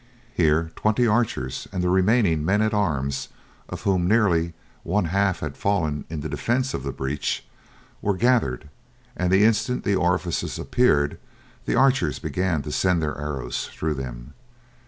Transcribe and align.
Here 0.33 0.71
twenty 0.75 1.05
archers, 1.05 1.67
and 1.71 1.83
the 1.83 1.89
remaining 1.89 2.43
men 2.43 2.63
at 2.63 2.73
arms 2.73 3.27
of 3.69 3.83
whom 3.83 4.07
nearly 4.07 4.55
one 4.81 5.05
half 5.05 5.41
had 5.41 5.55
fallen 5.55 6.05
in 6.09 6.21
the 6.21 6.27
defence 6.27 6.73
of 6.73 6.81
the 6.81 6.91
breach 6.91 7.45
were 8.01 8.17
gathered, 8.17 8.71
and 9.15 9.31
the 9.31 9.43
instant 9.43 9.83
the 9.83 9.93
orifices 9.95 10.57
appeared 10.57 11.19
the 11.67 11.75
archers 11.75 12.17
began 12.17 12.63
to 12.63 12.71
send 12.71 12.99
their 12.99 13.15
arrows 13.15 13.69
through 13.73 13.93
them. 13.93 14.33